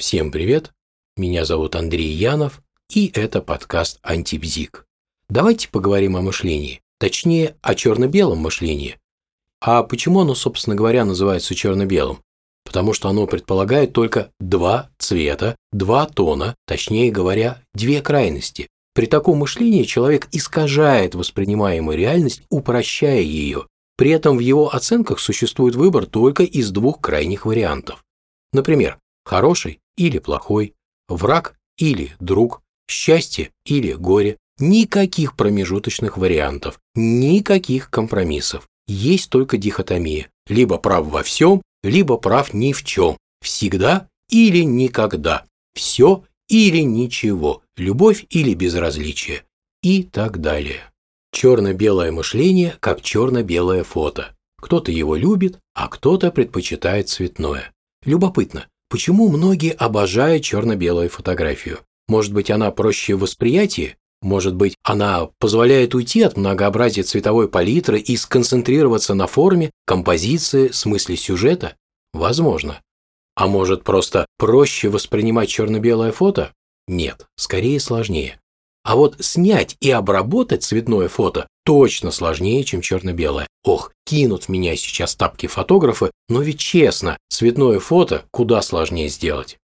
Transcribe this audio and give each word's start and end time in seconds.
Всем 0.00 0.30
привет! 0.30 0.70
Меня 1.16 1.44
зовут 1.44 1.74
Андрей 1.74 2.12
Янов, 2.12 2.62
и 2.88 3.10
это 3.12 3.42
подкаст 3.42 3.98
«Антибзик». 4.02 4.86
Давайте 5.28 5.68
поговорим 5.68 6.16
о 6.16 6.22
мышлении, 6.22 6.82
точнее, 7.00 7.56
о 7.62 7.74
черно-белом 7.74 8.38
мышлении. 8.38 8.96
А 9.60 9.82
почему 9.82 10.20
оно, 10.20 10.36
собственно 10.36 10.76
говоря, 10.76 11.04
называется 11.04 11.56
черно-белым? 11.56 12.20
Потому 12.64 12.92
что 12.92 13.08
оно 13.08 13.26
предполагает 13.26 13.92
только 13.92 14.30
два 14.38 14.88
цвета, 14.98 15.56
два 15.72 16.06
тона, 16.06 16.54
точнее 16.64 17.10
говоря, 17.10 17.60
две 17.74 18.00
крайности. 18.00 18.68
При 18.94 19.06
таком 19.06 19.38
мышлении 19.38 19.82
человек 19.82 20.28
искажает 20.30 21.16
воспринимаемую 21.16 21.98
реальность, 21.98 22.42
упрощая 22.50 23.20
ее. 23.20 23.66
При 23.96 24.12
этом 24.12 24.36
в 24.36 24.40
его 24.40 24.72
оценках 24.72 25.18
существует 25.18 25.74
выбор 25.74 26.06
только 26.06 26.44
из 26.44 26.70
двух 26.70 27.00
крайних 27.00 27.46
вариантов. 27.46 28.04
Например, 28.52 28.96
хороший 29.24 29.80
или 29.98 30.18
плохой, 30.18 30.74
враг 31.08 31.56
или 31.76 32.12
друг, 32.20 32.62
счастье 32.88 33.50
или 33.66 33.92
горе. 33.92 34.38
Никаких 34.60 35.36
промежуточных 35.36 36.16
вариантов, 36.16 36.80
никаких 36.96 37.90
компромиссов. 37.90 38.66
Есть 38.88 39.30
только 39.30 39.56
дихотомия. 39.56 40.30
Либо 40.48 40.78
прав 40.78 41.06
во 41.06 41.22
всем, 41.22 41.62
либо 41.84 42.16
прав 42.16 42.52
ни 42.54 42.72
в 42.72 42.82
чем. 42.82 43.16
Всегда 43.40 44.08
или 44.30 44.62
никогда. 44.62 45.44
Все 45.74 46.24
или 46.48 46.78
ничего. 46.78 47.62
Любовь 47.76 48.26
или 48.30 48.54
безразличие. 48.54 49.44
И 49.82 50.02
так 50.02 50.40
далее. 50.40 50.80
Черно-белое 51.32 52.10
мышление, 52.10 52.76
как 52.80 53.00
черно-белое 53.00 53.84
фото. 53.84 54.34
Кто-то 54.60 54.90
его 54.90 55.14
любит, 55.14 55.60
а 55.74 55.86
кто-то 55.86 56.32
предпочитает 56.32 57.08
цветное. 57.08 57.72
Любопытно, 58.04 58.66
Почему 58.90 59.28
многие 59.28 59.72
обожают 59.72 60.42
черно-белую 60.42 61.10
фотографию? 61.10 61.80
Может 62.08 62.32
быть, 62.32 62.50
она 62.50 62.70
проще 62.70 63.14
в 63.14 63.20
восприятии? 63.20 63.96
Может 64.22 64.54
быть, 64.54 64.76
она 64.82 65.28
позволяет 65.38 65.94
уйти 65.94 66.22
от 66.22 66.36
многообразия 66.36 67.02
цветовой 67.02 67.48
палитры 67.48 68.00
и 68.00 68.16
сконцентрироваться 68.16 69.14
на 69.14 69.26
форме, 69.26 69.70
композиции, 69.86 70.68
смысле 70.68 71.16
сюжета? 71.16 71.76
Возможно. 72.12 72.80
А 73.36 73.46
может, 73.46 73.84
просто 73.84 74.26
проще 74.38 74.88
воспринимать 74.88 75.48
черно-белое 75.48 76.10
фото? 76.10 76.52
Нет, 76.88 77.26
скорее 77.36 77.78
сложнее. 77.78 78.40
А 78.88 78.96
вот 78.96 79.16
снять 79.20 79.76
и 79.80 79.90
обработать 79.90 80.62
цветное 80.62 81.08
фото 81.08 81.46
точно 81.66 82.10
сложнее, 82.10 82.64
чем 82.64 82.80
черно-белое. 82.80 83.46
Ох, 83.62 83.92
кинут 84.06 84.48
меня 84.48 84.76
сейчас 84.76 85.14
тапки 85.14 85.46
фотографы, 85.46 86.10
но 86.30 86.40
ведь 86.40 86.58
честно, 86.58 87.18
цветное 87.28 87.80
фото 87.80 88.24
куда 88.30 88.62
сложнее 88.62 89.10
сделать. 89.10 89.58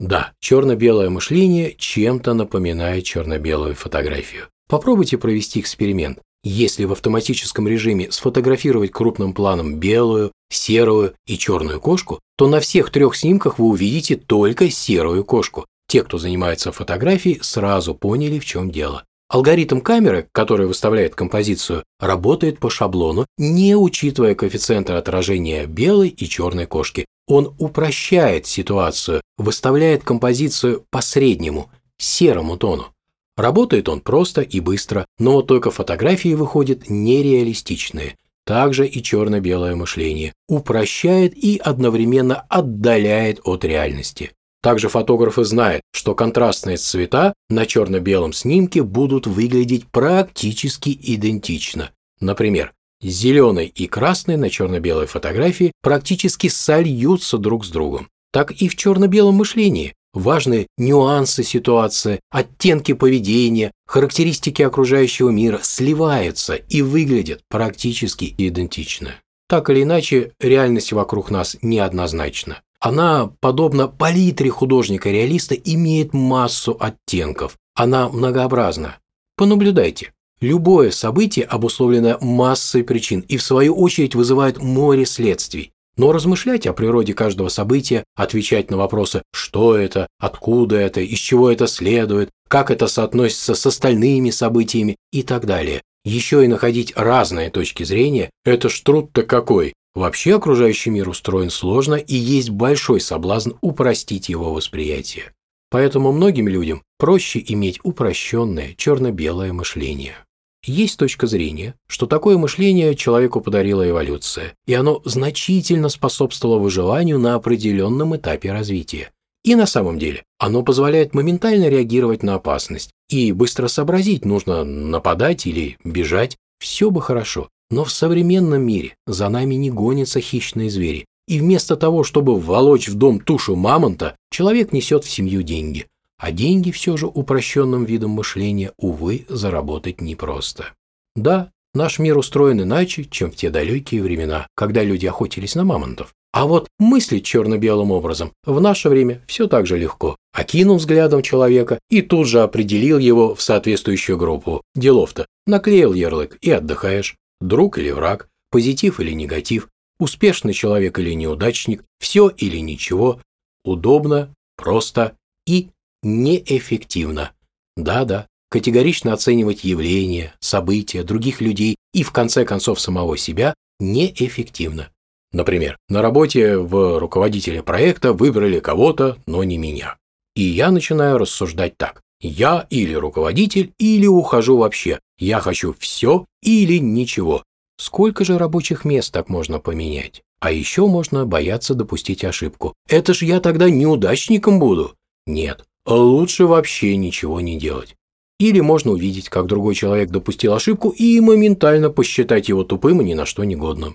Да, 0.00 0.32
черно-белое 0.40 1.10
мышление 1.10 1.76
чем-то 1.78 2.34
напоминает 2.34 3.04
черно-белую 3.04 3.76
фотографию. 3.76 4.48
Попробуйте 4.68 5.16
провести 5.16 5.60
эксперимент. 5.60 6.18
Если 6.42 6.86
в 6.86 6.92
автоматическом 6.92 7.68
режиме 7.68 8.10
сфотографировать 8.10 8.90
крупным 8.90 9.32
планом 9.32 9.76
белую, 9.76 10.32
серую 10.50 11.14
и 11.24 11.38
черную 11.38 11.80
кошку, 11.80 12.18
то 12.36 12.48
на 12.48 12.58
всех 12.58 12.90
трех 12.90 13.14
снимках 13.14 13.60
вы 13.60 13.66
увидите 13.66 14.16
только 14.16 14.68
серую 14.70 15.22
кошку. 15.22 15.66
Те, 15.88 16.02
кто 16.02 16.18
занимается 16.18 16.72
фотографией, 16.72 17.38
сразу 17.42 17.94
поняли, 17.94 18.38
в 18.38 18.44
чем 18.44 18.70
дело. 18.70 19.04
Алгоритм 19.28 19.80
камеры, 19.80 20.28
который 20.30 20.66
выставляет 20.66 21.16
композицию, 21.16 21.82
работает 21.98 22.60
по 22.60 22.70
шаблону, 22.70 23.26
не 23.38 23.74
учитывая 23.74 24.36
коэффициенты 24.36 24.92
отражения 24.92 25.66
белой 25.66 26.08
и 26.10 26.28
черной 26.28 26.66
кошки. 26.66 27.06
Он 27.26 27.54
упрощает 27.58 28.46
ситуацию, 28.46 29.20
выставляет 29.36 30.04
композицию 30.04 30.84
по 30.90 31.00
среднему, 31.00 31.70
серому 31.98 32.56
тону. 32.56 32.92
Работает 33.36 33.88
он 33.88 34.00
просто 34.00 34.42
и 34.42 34.60
быстро, 34.60 35.06
но 35.18 35.42
только 35.42 35.72
фотографии 35.72 36.34
выходят 36.34 36.88
нереалистичные. 36.88 38.16
Также 38.46 38.86
и 38.86 39.02
черно-белое 39.02 39.74
мышление 39.74 40.32
упрощает 40.48 41.36
и 41.36 41.58
одновременно 41.58 42.42
отдаляет 42.48 43.40
от 43.42 43.64
реальности. 43.64 44.30
Также 44.66 44.88
фотографы 44.88 45.44
знают, 45.44 45.82
что 45.92 46.16
контрастные 46.16 46.76
цвета 46.76 47.34
на 47.48 47.66
черно-белом 47.66 48.32
снимке 48.32 48.82
будут 48.82 49.28
выглядеть 49.28 49.86
практически 49.86 50.88
идентично. 51.00 51.92
Например, 52.18 52.72
зеленый 53.00 53.66
и 53.66 53.86
красный 53.86 54.36
на 54.36 54.50
черно-белой 54.50 55.06
фотографии 55.06 55.70
практически 55.82 56.48
сольются 56.48 57.38
друг 57.38 57.64
с 57.64 57.68
другом. 57.68 58.08
Так 58.32 58.50
и 58.50 58.68
в 58.68 58.74
черно-белом 58.74 59.36
мышлении 59.36 59.94
важные 60.12 60.66
нюансы 60.76 61.44
ситуации, 61.44 62.18
оттенки 62.32 62.92
поведения, 62.92 63.70
характеристики 63.86 64.62
окружающего 64.62 65.30
мира 65.30 65.60
сливаются 65.62 66.56
и 66.56 66.82
выглядят 66.82 67.42
практически 67.48 68.34
идентично. 68.36 69.14
Так 69.48 69.70
или 69.70 69.84
иначе, 69.84 70.32
реальность 70.40 70.92
вокруг 70.92 71.30
нас 71.30 71.56
неоднозначна. 71.62 72.62
Она, 72.86 73.32
подобно 73.40 73.88
палитре 73.88 74.48
художника-реалиста, 74.48 75.56
имеет 75.56 76.12
массу 76.12 76.76
оттенков. 76.78 77.56
Она 77.74 78.08
многообразна. 78.08 78.98
Понаблюдайте. 79.36 80.12
Любое 80.40 80.92
событие 80.92 81.46
обусловлено 81.46 82.16
массой 82.20 82.84
причин 82.84 83.24
и, 83.26 83.38
в 83.38 83.42
свою 83.42 83.74
очередь, 83.74 84.14
вызывает 84.14 84.62
море 84.62 85.04
следствий. 85.04 85.72
Но 85.96 86.12
размышлять 86.12 86.68
о 86.68 86.72
природе 86.72 87.12
каждого 87.12 87.48
события, 87.48 88.04
отвечать 88.14 88.70
на 88.70 88.76
вопросы 88.76 89.22
«что 89.34 89.76
это?», 89.76 90.06
«откуда 90.20 90.76
это?», 90.76 91.00
«из 91.00 91.18
чего 91.18 91.50
это 91.50 91.66
следует?», 91.66 92.30
«как 92.48 92.70
это 92.70 92.86
соотносится 92.86 93.56
с 93.56 93.66
остальными 93.66 94.30
событиями?» 94.30 94.94
и 95.10 95.24
так 95.24 95.44
далее. 95.44 95.82
Еще 96.04 96.44
и 96.44 96.46
находить 96.46 96.92
разные 96.94 97.50
точки 97.50 97.82
зрения– 97.82 98.30
это 98.44 98.68
ж 98.68 98.80
труд-то 98.82 99.24
какой, 99.24 99.74
Вообще 99.96 100.34
окружающий 100.34 100.90
мир 100.90 101.08
устроен 101.08 101.48
сложно 101.48 101.94
и 101.94 102.14
есть 102.14 102.50
большой 102.50 103.00
соблазн 103.00 103.52
упростить 103.62 104.28
его 104.28 104.52
восприятие. 104.52 105.32
Поэтому 105.70 106.12
многим 106.12 106.48
людям 106.48 106.82
проще 106.98 107.42
иметь 107.48 107.80
упрощенное 107.82 108.74
черно-белое 108.76 109.54
мышление. 109.54 110.16
Есть 110.62 110.98
точка 110.98 111.26
зрения, 111.26 111.76
что 111.86 112.04
такое 112.04 112.36
мышление 112.36 112.94
человеку 112.94 113.40
подарила 113.40 113.88
эволюция, 113.88 114.52
и 114.66 114.74
оно 114.74 115.00
значительно 115.06 115.88
способствовало 115.88 116.58
выживанию 116.58 117.18
на 117.18 117.34
определенном 117.34 118.14
этапе 118.16 118.52
развития. 118.52 119.12
И 119.44 119.54
на 119.54 119.64
самом 119.64 119.98
деле 119.98 120.24
оно 120.38 120.62
позволяет 120.62 121.14
моментально 121.14 121.70
реагировать 121.70 122.22
на 122.22 122.34
опасность 122.34 122.90
и 123.08 123.32
быстро 123.32 123.66
сообразить, 123.66 124.26
нужно 124.26 124.62
нападать 124.62 125.46
или 125.46 125.78
бежать, 125.84 126.36
все 126.58 126.90
бы 126.90 127.00
хорошо, 127.00 127.48
но 127.70 127.84
в 127.84 127.90
современном 127.90 128.62
мире 128.62 128.94
за 129.06 129.28
нами 129.28 129.54
не 129.54 129.70
гонятся 129.70 130.20
хищные 130.20 130.70
звери, 130.70 131.06
и 131.26 131.40
вместо 131.40 131.76
того, 131.76 132.04
чтобы 132.04 132.38
волочь 132.38 132.88
в 132.88 132.94
дом 132.94 133.20
тушу 133.20 133.56
мамонта, 133.56 134.16
человек 134.30 134.72
несет 134.72 135.04
в 135.04 135.10
семью 135.10 135.42
деньги. 135.42 135.86
А 136.18 136.32
деньги 136.32 136.70
все 136.70 136.96
же 136.96 137.06
упрощенным 137.06 137.84
видом 137.84 138.10
мышления, 138.10 138.72
увы, 138.78 139.26
заработать 139.28 140.00
непросто. 140.00 140.72
Да, 141.14 141.50
наш 141.74 141.98
мир 141.98 142.16
устроен 142.16 142.62
иначе, 142.62 143.04
чем 143.04 143.30
в 143.30 143.36
те 143.36 143.50
далекие 143.50 144.02
времена, 144.02 144.46
когда 144.54 144.82
люди 144.82 145.06
охотились 145.06 145.54
на 145.54 145.64
мамонтов. 145.64 146.14
А 146.32 146.46
вот 146.46 146.68
мыслить 146.78 147.24
черно-белым 147.24 147.90
образом 147.90 148.32
в 148.44 148.60
наше 148.60 148.88
время 148.88 149.22
все 149.26 149.46
так 149.46 149.66
же 149.66 149.78
легко. 149.78 150.16
Окинул 150.32 150.76
взглядом 150.76 151.22
человека 151.22 151.78
и 151.90 152.02
тут 152.02 152.28
же 152.28 152.42
определил 152.42 152.98
его 152.98 153.34
в 153.34 153.42
соответствующую 153.42 154.18
группу. 154.18 154.62
Делов-то. 154.74 155.26
Наклеил 155.46 155.94
ярлык 155.94 156.36
и 156.42 156.50
отдыхаешь 156.50 157.16
друг 157.40 157.78
или 157.78 157.90
враг, 157.90 158.28
позитив 158.50 159.00
или 159.00 159.12
негатив, 159.12 159.68
успешный 159.98 160.52
человек 160.52 160.98
или 160.98 161.12
неудачник, 161.12 161.84
все 161.98 162.28
или 162.28 162.58
ничего, 162.58 163.20
удобно, 163.64 164.34
просто 164.56 165.16
и 165.46 165.70
неэффективно. 166.02 167.32
Да-да, 167.76 168.26
категорично 168.50 169.12
оценивать 169.12 169.64
явления, 169.64 170.34
события, 170.40 171.02
других 171.02 171.40
людей 171.40 171.76
и 171.92 172.02
в 172.02 172.12
конце 172.12 172.44
концов 172.44 172.80
самого 172.80 173.16
себя 173.16 173.54
неэффективно. 173.80 174.90
Например, 175.32 175.76
на 175.88 176.00
работе 176.02 176.56
в 176.56 176.98
руководителе 176.98 177.62
проекта 177.62 178.12
выбрали 178.12 178.60
кого-то, 178.60 179.18
но 179.26 179.44
не 179.44 179.58
меня. 179.58 179.98
И 180.34 180.42
я 180.42 180.70
начинаю 180.70 181.18
рассуждать 181.18 181.76
так. 181.76 182.02
Я 182.20 182.66
или 182.70 182.94
руководитель, 182.94 183.72
или 183.78 184.06
ухожу 184.06 184.56
вообще. 184.56 185.00
Я 185.18 185.40
хочу 185.40 185.74
все 185.78 186.24
или 186.42 186.78
ничего. 186.78 187.42
Сколько 187.78 188.24
же 188.24 188.38
рабочих 188.38 188.84
мест 188.84 189.12
так 189.12 189.28
можно 189.28 189.58
поменять? 189.58 190.22
А 190.40 190.50
еще 190.50 190.86
можно 190.86 191.26
бояться 191.26 191.74
допустить 191.74 192.24
ошибку. 192.24 192.74
Это 192.88 193.14
ж 193.14 193.22
я 193.22 193.40
тогда 193.40 193.70
неудачником 193.70 194.58
буду. 194.58 194.94
Нет, 195.26 195.64
лучше 195.86 196.46
вообще 196.46 196.96
ничего 196.96 197.40
не 197.40 197.58
делать. 197.58 197.96
Или 198.38 198.60
можно 198.60 198.92
увидеть, 198.92 199.28
как 199.28 199.46
другой 199.46 199.74
человек 199.74 200.10
допустил 200.10 200.52
ошибку 200.52 200.90
и 200.90 201.20
моментально 201.20 201.90
посчитать 201.90 202.48
его 202.48 202.64
тупым 202.64 203.00
и 203.00 203.04
ни 203.04 203.14
на 203.14 203.24
что 203.24 203.44
негодным. 203.44 203.94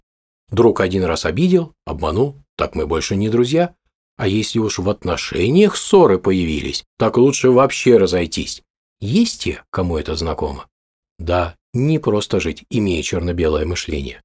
Друг 0.49 0.81
один 0.81 1.03
раз 1.03 1.25
обидел, 1.25 1.73
обманул, 1.85 2.35
так 2.57 2.75
мы 2.75 2.87
больше 2.87 3.15
не 3.15 3.29
друзья. 3.29 3.75
А 4.21 4.27
если 4.27 4.59
уж 4.59 4.77
в 4.77 4.87
отношениях 4.87 5.75
ссоры 5.75 6.19
появились, 6.19 6.83
так 6.99 7.17
лучше 7.17 7.49
вообще 7.49 7.97
разойтись. 7.97 8.61
Есть 8.99 9.41
те, 9.41 9.63
кому 9.71 9.97
это 9.97 10.15
знакомо? 10.15 10.67
Да, 11.17 11.55
не 11.73 11.97
просто 11.97 12.39
жить, 12.39 12.63
имея 12.69 13.01
черно-белое 13.01 13.65
мышление. 13.65 14.21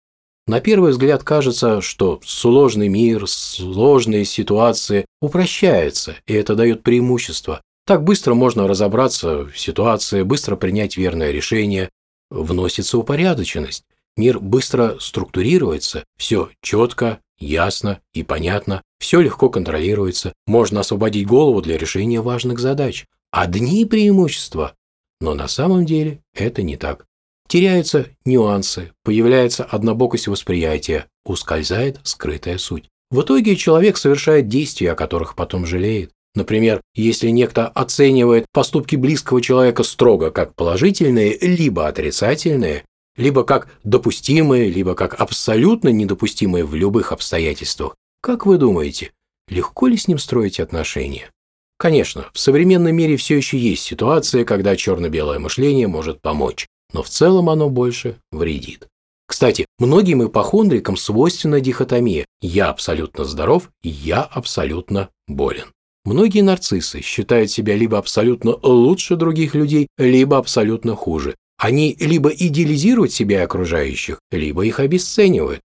На 0.47 0.61
первый 0.61 0.91
взгляд 0.91 1.25
кажется, 1.25 1.81
что 1.81 2.21
сложный 2.27 2.89
мир, 2.89 3.27
сложные 3.27 4.27
ситуации 4.27 5.07
упрощаются, 5.23 6.17
и 6.27 6.35
это 6.35 6.55
дает 6.57 6.83
преимущество. 6.83 7.63
Так 7.87 8.05
быстро 8.05 8.35
можно 8.35 8.69
разобраться 8.69 9.47
в 9.47 9.59
ситуации, 9.59 10.25
быстро 10.25 10.57
принять 10.57 10.99
верное 10.99 11.31
решение, 11.31 11.89
вносится 12.29 12.99
упорядоченность. 12.99 13.85
Мир 14.19 14.41
быстро 14.41 14.99
структурируется, 15.01 16.05
все 16.19 16.51
четко, 16.61 17.21
ясно 17.39 18.01
и 18.13 18.23
понятно, 18.23 18.83
все 18.99 19.21
легко 19.21 19.51
контролируется, 19.51 20.33
можно 20.47 20.81
освободить 20.81 21.27
голову 21.27 21.63
для 21.63 21.79
решения 21.79 22.21
важных 22.21 22.59
задач. 22.59 23.07
Одни 23.31 23.85
преимущества. 23.85 24.75
Но 25.21 25.35
на 25.35 25.49
самом 25.49 25.87
деле 25.87 26.21
это 26.35 26.63
не 26.63 26.77
так. 26.77 27.07
Теряются 27.49 28.07
нюансы, 28.25 28.93
появляется 29.05 29.65
однобокость 29.65 30.27
восприятия, 30.27 31.07
ускользает 31.25 32.01
скрытая 32.03 32.59
суть. 32.59 32.89
В 33.11 33.23
итоге 33.23 33.55
человек 33.55 33.97
совершает 33.97 34.49
действия, 34.49 34.93
о 34.93 34.97
которых 34.97 35.37
потом 35.37 35.65
жалеет. 35.65 36.11
Например, 36.35 36.83
если 36.95 37.31
некто 37.31 37.69
оценивает 37.69 38.47
поступки 38.53 38.97
близкого 38.97 39.41
человека 39.41 39.85
строго 39.85 40.31
как 40.31 40.55
положительные, 40.55 41.39
либо 41.41 41.89
отрицательные, 41.89 42.85
либо 43.17 43.45
как 43.45 43.69
допустимые, 43.85 44.71
либо 44.71 44.95
как 44.95 45.21
абсолютно 45.21 45.89
недопустимые 45.89 46.65
в 46.65 46.75
любых 46.75 47.13
обстоятельствах, 47.13 47.95
как 48.21 48.47
вы 48.47 48.59
думаете, 48.59 49.13
легко 49.49 49.87
ли 49.87 49.97
с 49.97 50.09
ним 50.09 50.19
строить 50.19 50.61
отношения? 50.61 51.31
Конечно, 51.79 52.27
в 52.33 52.39
современном 52.39 52.95
мире 52.95 53.17
все 53.17 53.37
еще 53.37 53.59
есть 53.59 53.83
ситуация, 53.83 54.45
когда 54.45 54.77
черно-белое 54.77 55.39
мышление 55.39 55.87
может 55.89 56.23
помочь 56.23 56.67
но 56.93 57.03
в 57.03 57.09
целом 57.09 57.51
оно 57.51 57.69
больше 57.69 58.19
вредит. 58.33 58.89
Кстати, 59.27 59.67
многим 59.79 60.27
ипохондрикам 60.27 60.97
свойственна 60.97 61.61
дихотомия 61.61 62.27
«я 62.41 62.69
абсолютно 62.69 63.25
здоров» 63.25 63.71
«я 63.83 64.23
абсолютно 64.23 65.11
болен». 65.27 65.73
Многие 66.05 66.43
нарциссы 66.43 67.01
считают 67.01 67.51
себя 67.51 67.77
либо 67.77 67.99
абсолютно 67.99 68.57
лучше 68.63 69.17
других 69.17 69.57
людей, 69.57 69.89
либо 69.99 70.39
абсолютно 70.39 70.95
хуже. 70.95 71.35
Они 71.67 71.97
либо 71.99 72.29
идеализируют 72.29 73.13
себя 73.13 73.41
и 73.41 73.45
окружающих, 73.45 74.21
либо 74.31 74.65
их 74.65 74.79
обесценивают. 74.79 75.63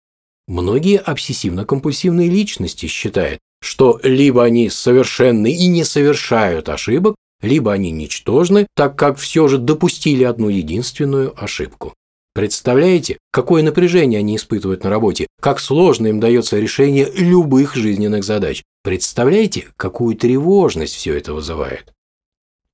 Многие 0.46 1.00
обсессивно-компульсивные 1.00 2.28
личности 2.28 2.86
считают, 2.86 3.40
что 3.60 3.98
либо 4.04 4.44
они 4.44 4.70
совершенны 4.70 5.50
и 5.50 5.66
не 5.66 5.82
совершают 5.82 6.68
ошибок, 6.68 7.16
либо 7.42 7.72
они 7.72 7.90
ничтожны, 7.90 8.68
так 8.76 8.96
как 8.96 9.18
все 9.18 9.48
же 9.48 9.58
допустили 9.58 10.22
одну 10.22 10.48
единственную 10.48 11.34
ошибку. 11.36 11.94
Представляете, 12.32 13.18
какое 13.32 13.64
напряжение 13.64 14.20
они 14.20 14.36
испытывают 14.36 14.84
на 14.84 14.90
работе, 14.90 15.26
как 15.40 15.58
сложно 15.58 16.06
им 16.06 16.20
дается 16.20 16.60
решение 16.60 17.10
любых 17.12 17.74
жизненных 17.74 18.22
задач. 18.22 18.62
Представляете, 18.84 19.66
какую 19.76 20.14
тревожность 20.14 20.94
все 20.94 21.16
это 21.16 21.34
вызывает? 21.34 21.92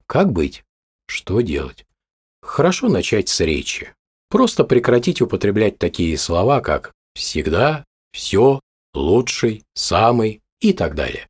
Как 0.07 0.31
быть? 0.31 0.63
Что 1.07 1.41
делать? 1.41 1.87
Хорошо 2.45 2.89
начать 2.89 3.29
с 3.29 3.41
речи. 3.41 3.93
Просто 4.31 4.65
прекратить 4.65 5.23
употреблять 5.23 5.79
такие 5.79 6.17
слова, 6.19 6.61
как 6.61 6.93
«всегда», 7.15 7.85
«все», 8.13 8.61
«лучший», 8.93 9.63
«самый» 9.75 10.41
и 10.61 10.73
так 10.73 10.95
далее. 10.95 11.27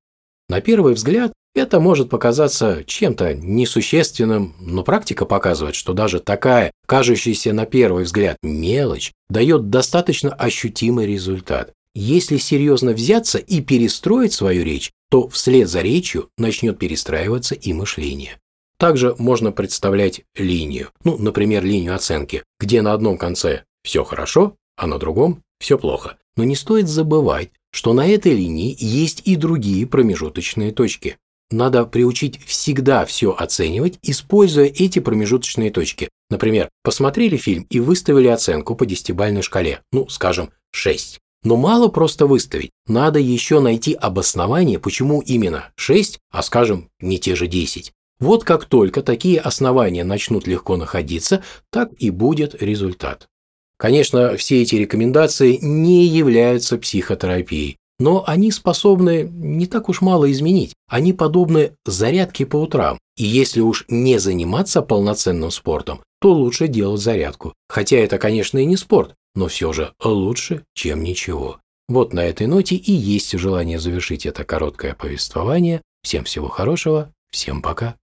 На 0.48 0.60
первый 0.60 0.92
взгляд 0.94 1.32
это 1.54 1.78
может 1.80 2.10
показаться 2.10 2.82
чем-то 2.84 3.32
несущественным, 3.34 4.56
но 4.58 4.82
практика 4.82 5.24
показывает, 5.24 5.76
что 5.76 5.92
даже 5.92 6.18
такая, 6.18 6.72
кажущаяся 6.86 7.52
на 7.52 7.64
первый 7.64 8.04
взгляд 8.04 8.36
мелочь, 8.42 9.12
дает 9.30 9.70
достаточно 9.70 10.34
ощутимый 10.34 11.06
результат. 11.06 11.72
Если 11.94 12.38
серьезно 12.38 12.92
взяться 12.92 13.38
и 13.38 13.60
перестроить 13.60 14.32
свою 14.32 14.64
речь, 14.64 14.90
то 15.10 15.28
вслед 15.28 15.68
за 15.68 15.80
речью 15.80 16.28
начнет 16.36 16.78
перестраиваться 16.78 17.54
и 17.54 17.72
мышление. 17.72 18.36
Также 18.78 19.14
можно 19.18 19.52
представлять 19.52 20.22
линию, 20.36 20.90
ну, 21.04 21.16
например, 21.16 21.64
линию 21.64 21.94
оценки, 21.94 22.42
где 22.58 22.82
на 22.82 22.92
одном 22.92 23.18
конце 23.18 23.62
все 23.82 24.04
хорошо, 24.04 24.56
а 24.76 24.86
на 24.86 24.98
другом 24.98 25.42
все 25.60 25.78
плохо. 25.78 26.16
Но 26.36 26.44
не 26.44 26.56
стоит 26.56 26.88
забывать, 26.88 27.50
что 27.70 27.92
на 27.92 28.06
этой 28.06 28.34
линии 28.34 28.76
есть 28.78 29.22
и 29.24 29.36
другие 29.36 29.86
промежуточные 29.86 30.72
точки. 30.72 31.16
Надо 31.50 31.84
приучить 31.84 32.42
всегда 32.44 33.04
все 33.04 33.30
оценивать, 33.32 33.98
используя 34.02 34.66
эти 34.66 34.98
промежуточные 34.98 35.70
точки. 35.70 36.08
Например, 36.30 36.68
посмотрели 36.82 37.36
фильм 37.36 37.66
и 37.70 37.80
выставили 37.80 38.28
оценку 38.28 38.74
по 38.74 38.86
десятибальной 38.86 39.42
шкале, 39.42 39.82
ну, 39.92 40.08
скажем, 40.08 40.50
6. 40.72 41.20
Но 41.44 41.56
мало 41.56 41.88
просто 41.88 42.26
выставить, 42.26 42.70
надо 42.86 43.18
еще 43.18 43.60
найти 43.60 43.92
обоснование, 43.92 44.78
почему 44.78 45.20
именно 45.20 45.70
6, 45.76 46.18
а 46.30 46.42
скажем, 46.42 46.88
не 47.00 47.18
те 47.18 47.36
же 47.36 47.46
10. 47.46 47.92
Вот 48.24 48.42
как 48.42 48.64
только 48.64 49.02
такие 49.02 49.38
основания 49.38 50.02
начнут 50.02 50.46
легко 50.46 50.78
находиться, 50.78 51.42
так 51.70 51.90
и 51.98 52.08
будет 52.08 52.62
результат. 52.62 53.28
Конечно, 53.76 54.38
все 54.38 54.62
эти 54.62 54.76
рекомендации 54.76 55.58
не 55.60 56.06
являются 56.06 56.78
психотерапией, 56.78 57.76
но 57.98 58.24
они 58.26 58.50
способны 58.50 59.28
не 59.30 59.66
так 59.66 59.90
уж 59.90 60.00
мало 60.00 60.32
изменить. 60.32 60.72
Они 60.88 61.12
подобны 61.12 61.72
зарядке 61.84 62.46
по 62.46 62.56
утрам. 62.56 62.98
И 63.18 63.24
если 63.24 63.60
уж 63.60 63.84
не 63.88 64.16
заниматься 64.16 64.80
полноценным 64.80 65.50
спортом, 65.50 66.00
то 66.18 66.32
лучше 66.32 66.66
делать 66.66 67.02
зарядку. 67.02 67.52
Хотя 67.68 67.98
это, 67.98 68.16
конечно, 68.16 68.56
и 68.56 68.64
не 68.64 68.78
спорт, 68.78 69.14
но 69.34 69.48
все 69.48 69.74
же 69.74 69.92
лучше, 70.02 70.64
чем 70.72 71.04
ничего. 71.04 71.58
Вот 71.90 72.14
на 72.14 72.20
этой 72.20 72.46
ноте 72.46 72.76
и 72.76 72.90
есть 72.90 73.38
желание 73.38 73.78
завершить 73.78 74.24
это 74.24 74.44
короткое 74.44 74.94
повествование. 74.94 75.82
Всем 76.02 76.24
всего 76.24 76.48
хорошего, 76.48 77.12
всем 77.30 77.60
пока. 77.60 77.96